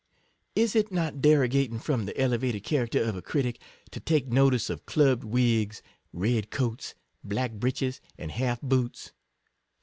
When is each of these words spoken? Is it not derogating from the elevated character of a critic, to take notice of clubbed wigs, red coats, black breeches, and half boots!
Is 0.55 0.75
it 0.75 0.91
not 0.91 1.21
derogating 1.21 1.77
from 1.77 2.05
the 2.07 2.19
elevated 2.19 2.63
character 2.63 3.03
of 3.03 3.15
a 3.15 3.21
critic, 3.21 3.61
to 3.91 3.99
take 3.99 4.25
notice 4.29 4.67
of 4.71 4.87
clubbed 4.87 5.23
wigs, 5.23 5.83
red 6.11 6.49
coats, 6.49 6.95
black 7.23 7.51
breeches, 7.51 8.01
and 8.17 8.31
half 8.31 8.59
boots! 8.61 9.11